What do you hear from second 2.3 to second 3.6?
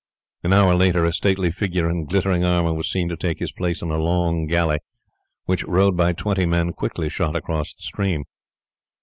armour was seen to take his